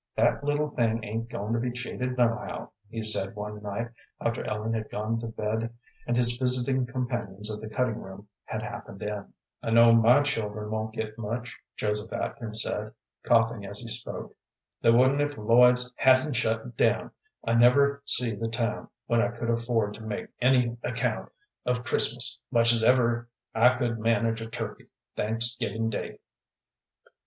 [0.15, 3.89] "That little thing ain't goin' to be cheated nohow," he said one night
[4.19, 5.71] after Ellen had gone to bed
[6.07, 9.31] and his visiting companions of the cutting room had happened in.
[9.61, 14.33] "I know my children won't get much," Joseph Atkins said, coughing as he spoke;
[14.81, 17.11] "they wouldn't if Lloyd's hadn't shut down.
[17.45, 21.29] I never see the time when I could afford to make any account
[21.63, 26.17] of Christmas, much as ever I could manage a turkey Thanksgiving day."